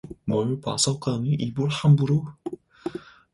[0.25, 3.01] 뭘 봤건 간에 입 함부로 놀리지 마.